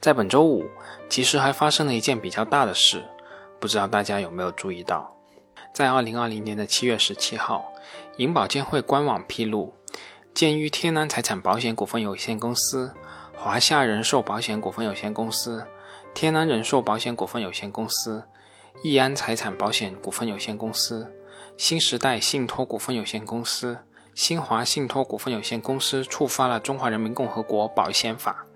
[0.00, 0.64] 在本周五，
[1.08, 3.04] 其实还发生了一件比较大的事，
[3.58, 5.16] 不知道大家有没有注意到？
[5.72, 7.72] 在二零二零年的七月十七号，
[8.16, 9.74] 银保监会官网披露，
[10.32, 12.94] 鉴于天南财产保险股份有限公司、
[13.34, 15.66] 华夏人寿保险股份有限公司、
[16.14, 18.22] 天南人寿保险股份有限公司、
[18.82, 21.12] 易安财产保险股份有限公司、
[21.56, 23.78] 新时代信托股份有限公司、
[24.14, 28.46] 新华信托股份有限公司触发了《中华人民共和国保险法》、《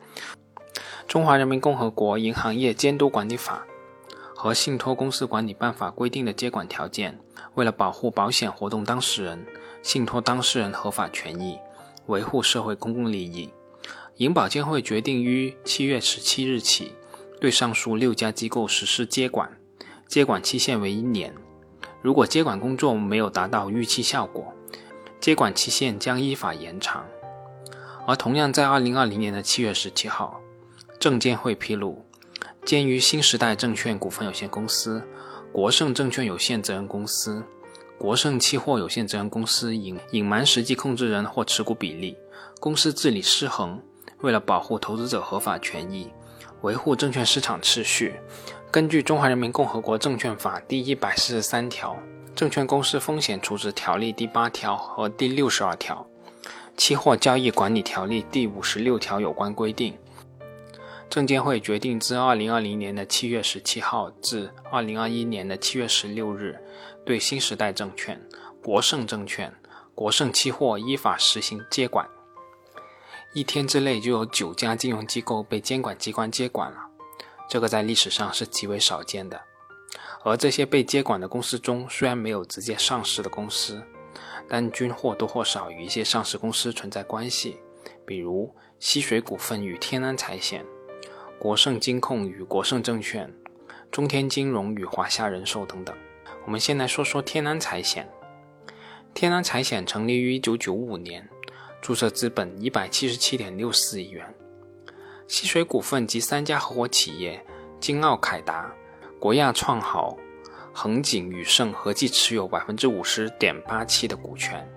[1.11, 3.67] 中华人民共和国银行业监督管理法》。
[4.33, 7.19] 和信托公司管理办法规定的接管条件，
[7.57, 9.45] 为了保护保险活动当事人、
[9.83, 11.59] 信托当事人合法权益，
[12.07, 13.53] 维护社会公共利益，
[14.19, 16.95] 银保监会决定于七月十七日起
[17.41, 19.51] 对上述六家机构实施接管，
[20.07, 21.35] 接管期限为一年。
[22.01, 24.55] 如果接管工作没有达到预期效果，
[25.21, 27.05] 接管期限将依法延长。
[28.07, 30.41] 而同样在二零二零年的七月十七号，
[31.01, 32.05] 证监会披露。
[32.63, 35.03] 鉴于新时代证券股份有限公司、
[35.51, 37.43] 国盛证券有限责任公司、
[37.99, 42.15] 国盛期货有限责任公司隐隐瞒实际控制人或持股比例，
[42.61, 43.81] 公司治理失衡，
[44.21, 46.11] 为了保护投资者合法权益，
[46.61, 48.21] 维护证券市场秩序，
[48.71, 51.95] 根据《中华人民共和国证券法》第一百四十三条、
[52.35, 56.07] 《证券公司风险处置条例》第八条和第六十二条、
[56.77, 59.95] 《期货交易管理条例》第五十六条有关规定。
[61.11, 66.57] 证监会决定自二零二零年的七月十七号至二零二一年的七月十六日，
[67.05, 68.25] 对新时代证券、
[68.63, 69.53] 国盛证券、
[69.93, 72.09] 国盛期货依法实行接管。
[73.35, 76.79] 一天之内就有九家金融机构被监管机关接管了，
[77.49, 79.41] 这个在历史上是极为少见的。
[80.23, 83.83] 而这些被接管的公司中，虽然没有直接上市的公司，
[84.49, 87.59] 但均或多或少与一些上市公司存在关系，
[88.07, 90.65] 比如西水股份与天安财险。
[91.41, 93.33] 国盛金控与国盛证券、
[93.91, 95.97] 中天金融与华夏人寿等等。
[96.45, 98.07] 我们先来说说天安财险。
[99.15, 101.27] 天安财险成立于1995年，
[101.81, 104.35] 注册资本177.64亿元。
[105.27, 107.43] 西水股份及三家合伙企业
[107.81, 108.71] 金奥凯达、
[109.19, 110.15] 国亚创豪、
[110.75, 114.69] 恒景宇盛合计持有50.87%的股权。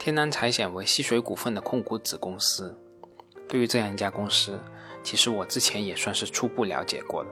[0.00, 2.76] 天安财险为西水股份的控股子公司。
[3.46, 4.60] 对于这样一家公司，
[5.02, 7.30] 其实我之前也算是初步了解过的，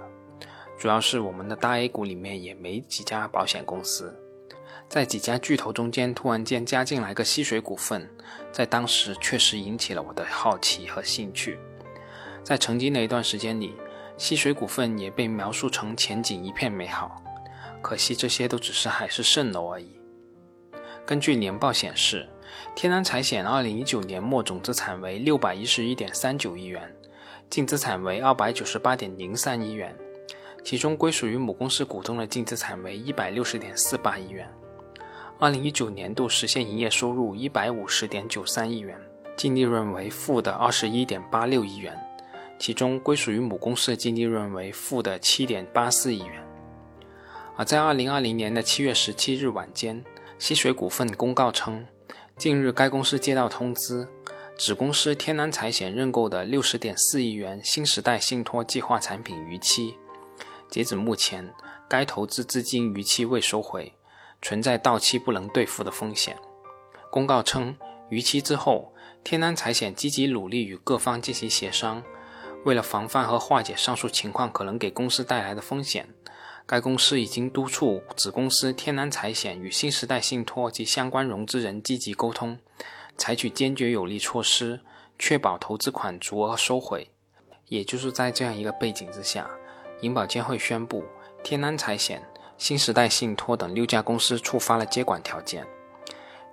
[0.78, 4.14] 主要是我们的大 A 股里面也没几家保险公司，
[4.88, 8.08] 在几家巨头中间突然间加进来个西水股份，
[8.50, 11.58] 在当时确实引起了我的好奇和兴趣。
[12.42, 13.74] 在曾经的一段时间里，
[14.16, 17.22] 西水股份也被描述成前景一片美好，
[17.82, 20.00] 可惜这些都只是海市蜃楼而已。
[21.04, 22.28] 根据年报显示，
[22.74, 26.94] 天安财险2019年末总资产为611.39亿元。
[27.50, 29.96] 净资产为二百九十八点零三亿元，
[30.62, 34.46] 其中归属于母公司股东的净资产为一百六十点四八亿元。
[35.38, 39.00] 二零一九年度实现营业收入一百五十点九三亿元，
[39.34, 41.96] 净利润为负的二十一点八六亿元，
[42.58, 46.44] 其中归属于母公司的净利润为负的七点八四亿元。
[47.56, 50.04] 而在二零二零年的七月十七日晚间，
[50.38, 51.86] 西水股份公告称，
[52.36, 54.06] 近日该公司接到通知。
[54.58, 59.94] 子公司天安财险认购的六十点四亿元新时代信托计划产品逾期，
[60.68, 61.54] 截止目前，
[61.88, 63.94] 该投资资金逾期未收回，
[64.42, 66.36] 存在到期不能兑付的风险。
[67.08, 67.76] 公告称，
[68.10, 68.92] 逾期之后，
[69.22, 72.02] 天安财险积极努力与各方进行协商，
[72.64, 76.08] 为了防范和化解上述情况可能给公司带来的风险，
[76.66, 82.58] 该公司已经督促子公司天安财险与新时代信托及相关融资人积极沟通。
[83.18, 84.80] 采取坚决有力措施，
[85.18, 87.10] 确保投资款足额收回。
[87.66, 89.50] 也就是在这样一个背景之下，
[90.00, 91.04] 银保监会宣布，
[91.42, 92.22] 天安财险、
[92.56, 95.66] 新时代信托等六家公司触发了接管条件。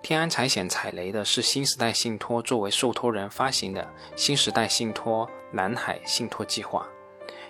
[0.02, 6.86] 天安财险踩雷的是新时代信托作为受托人发行的新时代信托蓝海信托计划，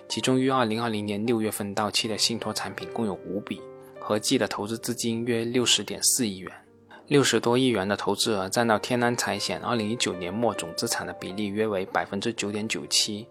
[0.08, 3.60] 其中于2020年6月份到期的信托产品共有五笔，
[3.98, 6.65] 合计的投资资金约60.4亿元。
[7.08, 13.28] 六十多亿元的投资额占到天安财险二零一九年末总资产的比例约为百分之九点九七，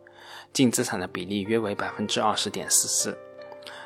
[0.54, 3.18] 净资产的比例约为百分之二十点四四，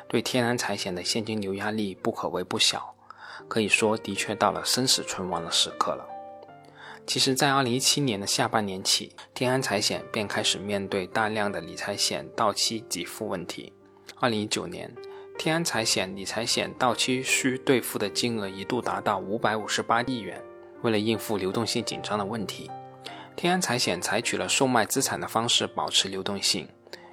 [0.06, 2.94] 对天安财险的现金流压力不可谓不小，
[3.48, 6.06] 可以说的确到了生死存亡的时刻了。
[7.04, 13.72] 其实，在二零一七年的下半年起，天安财险便开始面对大量的理财险到期给付问题。
[14.20, 14.94] 二零一九年。
[15.42, 20.38] 天安财险理财险到期需兑付的金额一度达到五百五十八亿元。
[20.82, 22.70] 为了应付流动性紧张的问题，
[23.36, 26.68] 天安财险采取了售卖资产的方式保持流动性，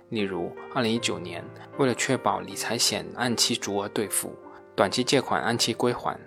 [0.09, 1.41] 例如，2019年，
[1.77, 4.35] 为了确保理财险按期足额兑付，
[4.75, 6.19] 短期借款按期归还，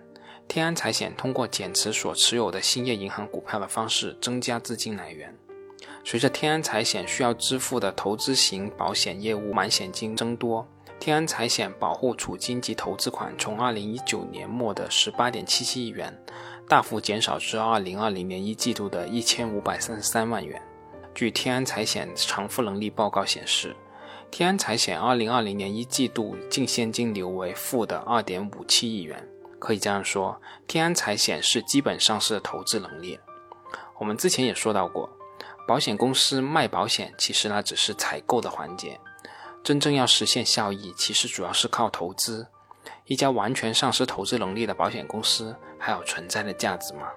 [0.48, 5.36] 天安财险通过减持所持有的兴业银行股票的方式增加资金来源。
[6.02, 10.66] 随着天安财险需要支付的投资型保险业务满险金增多，
[11.00, 16.14] 天安财险保护储金及投资款从2019年末的18.77亿元，
[16.68, 20.60] 大幅减少至2020年一季度的1533万元。
[21.14, 23.74] 据天安财险偿付能力报告显示，
[24.30, 29.26] 天安财险2020年一季度净现金流为负的2.57亿元。
[29.58, 33.18] 可以这样说，天安财险是基本上是投资能力。
[33.98, 35.08] 我们之前也说到过，
[35.66, 39.00] 保险公司卖保险，其实那只是采购的环节。
[39.62, 42.46] 真正要实现效益，其实主要是靠投资。
[43.04, 47.08] 一家完全丧失投资能力的保险公司，还有存在的价值吗？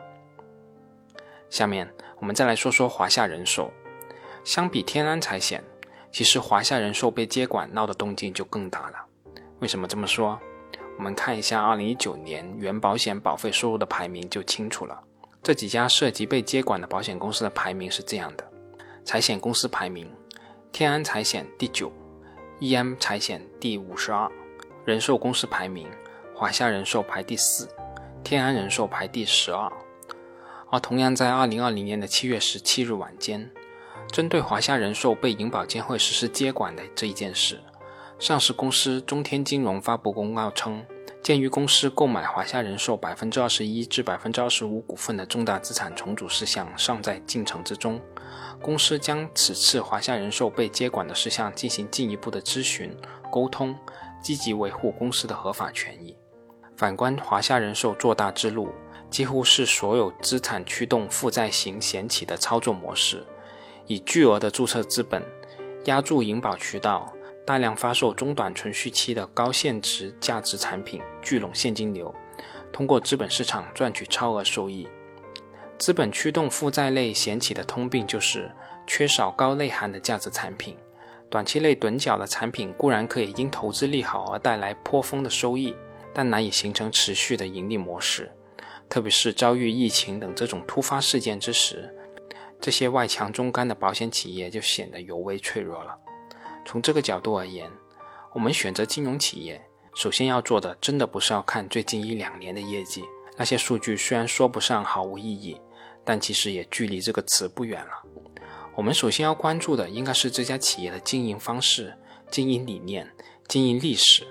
[1.50, 3.72] 下面我们再来说说华夏人寿。
[4.44, 5.64] 相比天安财险，
[6.12, 9.06] 其实华夏人寿被接管闹的动静就更大了。
[9.60, 10.38] 为什么这么说？
[10.98, 15.02] 我们看一下2019年原保险保费收入的排名就清楚了。
[15.42, 18.46] 这几家涉及被接管的保险公司的排名是这样的：
[19.06, 20.12] 财险公司排名，
[20.72, 21.92] 天安财险第九。
[22.66, 22.96] E.M.
[22.98, 24.32] 财险第五十二，
[24.86, 25.86] 人寿公司排名，
[26.34, 27.68] 华夏人寿排第四，
[28.24, 29.70] 天安人寿排第十二。
[30.72, 33.52] 而同样在二零二零年的七月十七日晚间，
[34.14, 37.60] 针对华夏人寿被银保监会实施接管的这一件事，
[38.18, 40.86] 上市公司中天金融发布公告称，
[41.24, 47.98] 鉴于公司购买华夏人寿百分之二十一至百分之二十五股份的重大资产重组事项尚在进程之中。
[48.62, 52.94] 公司将此次华夏人寿被接管的事项进行进一步的咨询、
[53.32, 53.74] 沟通，
[54.22, 56.14] 积极维护公司的合法权益。
[56.76, 58.68] 反观华夏人寿做大之路，
[59.10, 63.26] 几乎是所有资产驱动负债型险企的操作模式，
[63.88, 65.24] 以巨额的注册资本
[65.86, 67.14] 压住银保渠道，
[67.46, 72.14] 大量发售中短存续期的高现值价值产品，聚拢现金流，
[72.72, 74.88] 通过资本市场赚取超额收益。
[75.78, 78.50] 资本驱动负债类险企的通病就是
[78.88, 80.78] 缺少高内涵的价值产品，
[81.30, 85.76] 短期内趸脚的产品固然可以因投资利好而带来颇丰的收益，
[86.14, 88.32] 但难以形成持续的盈利模式。
[88.88, 91.94] 特别是遭遇疫情等这种突发事件之时，
[92.62, 95.98] 这些外强中干的保险企业就显得尤为脆弱了。
[96.66, 97.72] 从这个角度而言，
[98.34, 99.62] 我们选择金融企业，
[99.96, 103.04] 首先要做的真的不是要看最近一两年的业绩，
[103.38, 105.60] 那些数据虽然说不上毫无意义。
[106.06, 108.04] 但其实也距离这个词不远了。
[108.76, 111.98] 我们首先要关注的应该是这家企业的经营方式、
[112.30, 113.10] 经营理念、
[113.48, 114.28] 经营历史。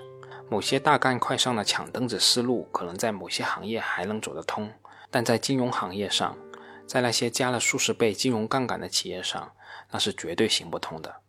[0.51, 4.71] 某些大干快上的抢凳子思路，可能在某些行业还能走得通，
[5.09, 6.37] 但在金融行业上，
[6.85, 9.51] 在那些加了数十倍金融杠杆的企业上，
[9.89, 11.22] 那是绝对行不通的。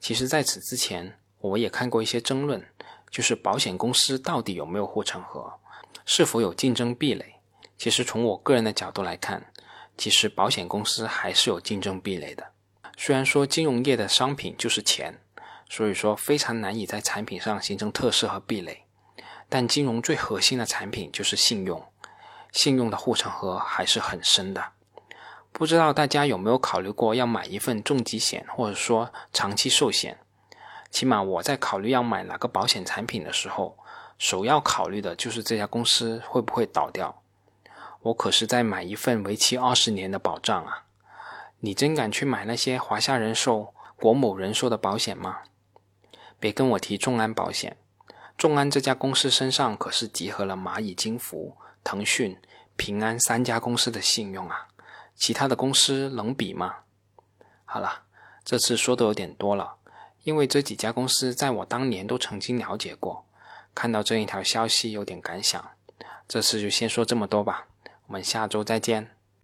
[0.00, 2.66] 其实，在此之前，我也看过一些争论，
[3.10, 5.52] 就是保险公司到底有没有护城河，
[6.06, 7.34] 是否有竞争壁垒。
[7.76, 9.52] 其实，从我个人的角度来看，
[9.98, 12.52] 其实保险公司还是有竞争壁垒的。
[12.96, 15.20] 虽然说金融业的商品就是钱，
[15.68, 18.84] 所以说非常难以在产品上形成特色和壁垒，
[19.48, 21.82] 但金融最核心的产品就是信用，
[22.52, 24.72] 信用的护城河还是很深的。
[25.52, 30.18] 不知道大家有没有考虑过要买一份重疾险，或者说长期寿险？
[30.90, 33.76] 起码我在考虑要买哪个保险产品的时候，
[34.18, 37.22] 首要考虑的就是这家公司会不会倒掉。
[38.02, 40.84] 我可是在买一份为期二十年的保障啊！
[41.60, 45.40] 你真敢去买那些华夏人寿、国某人寿的保险吗？
[46.38, 47.76] 别跟我提众安保险，
[48.38, 52.38] 众安这家公司身上可是集合了蚂蚁金服、腾讯、
[52.76, 54.68] 平安三家公司的信用啊！
[55.20, 56.76] 其他的公司能比吗？
[57.66, 58.04] 好了，
[58.42, 59.76] 这次说的有点多了，
[60.22, 63.26] 因为这几家公司在我当年都曾经了解过，
[63.74, 65.62] 看到这一条消息有点感想，
[66.26, 67.66] 这次就先说这么多吧。
[68.06, 69.19] 我们下周再见。